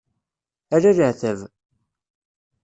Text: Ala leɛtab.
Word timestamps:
Ala 0.75 0.91
leɛtab. 0.97 1.39